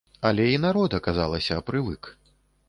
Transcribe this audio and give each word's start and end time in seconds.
Але 0.29 0.45
і 0.53 0.55
народ, 0.63 0.95
аказалася, 0.99 1.61
прывык. 1.69 2.11